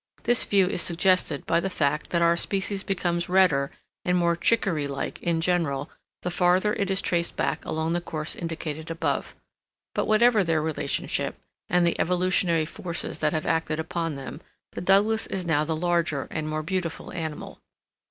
This 0.23 0.45
view 0.45 0.65
is 0.67 0.81
suggested 0.81 1.45
by 1.45 1.59
the 1.59 1.69
fact 1.69 2.09
that 2.09 2.23
our 2.23 2.35
species 2.35 2.81
becomes 2.81 3.29
redder 3.29 3.69
and 4.03 4.17
more 4.17 4.35
Chickaree 4.35 4.87
like 4.89 5.21
in 5.21 5.41
general, 5.41 5.91
the 6.23 6.31
farther 6.31 6.73
it 6.73 6.89
is 6.89 7.01
traced 7.03 7.35
back 7.35 7.63
along 7.65 7.93
the 7.93 8.01
course 8.01 8.35
indicated 8.35 8.89
above. 8.89 9.35
But 9.93 10.07
whatever 10.07 10.43
their 10.43 10.59
relationship, 10.59 11.39
and 11.69 11.85
the 11.85 11.99
evolutionary 11.99 12.65
forces 12.65 13.19
that 13.19 13.33
have 13.33 13.45
acted 13.45 13.79
upon 13.79 14.15
them, 14.15 14.41
the 14.71 14.81
Douglas 14.81 15.27
is 15.27 15.45
now 15.45 15.63
the 15.65 15.75
larger 15.77 16.27
and 16.31 16.49
more 16.49 16.63
beautiful 16.63 17.11
animal. 17.13 17.59